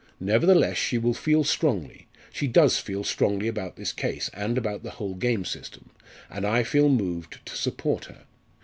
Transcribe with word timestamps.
Nevertheless, 0.19 0.77
she 0.77 0.97
will 0.97 1.13
feel 1.13 1.43
strongly 1.43 2.07
she 2.33 2.47
does 2.47 2.79
feel 2.79 3.03
strongly 3.03 3.47
about 3.47 3.75
this 3.75 3.93
case, 3.93 4.31
and 4.33 4.57
about 4.57 4.81
the 4.81 4.89
whole 4.97 5.13
game 5.13 5.45
system 5.45 5.91
and 6.27 6.43
I 6.43 6.63
feel 6.63 6.89
moved 6.89 7.39
to 7.45 7.55
support 7.55 8.05
her. 8.05 8.23